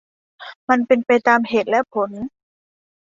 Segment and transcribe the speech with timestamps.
[0.69, 2.11] มันเป็นไปตามเหตุและผล